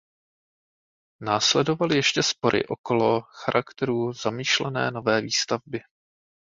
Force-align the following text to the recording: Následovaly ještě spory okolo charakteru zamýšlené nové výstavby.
Následovaly 1.23 1.95
ještě 1.95 2.23
spory 2.23 2.65
okolo 2.65 3.21
charakteru 3.21 4.13
zamýšlené 4.13 4.91
nové 4.91 5.21
výstavby. 5.21 5.81